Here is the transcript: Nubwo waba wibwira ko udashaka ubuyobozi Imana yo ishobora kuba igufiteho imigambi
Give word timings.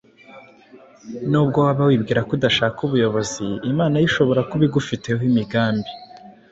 Nubwo 1.29 1.57
waba 1.65 1.83
wibwira 1.89 2.21
ko 2.27 2.31
udashaka 2.37 2.77
ubuyobozi 2.87 3.45
Imana 3.71 3.95
yo 3.99 4.05
ishobora 4.09 4.41
kuba 4.49 4.63
igufiteho 4.69 5.21
imigambi 5.31 5.89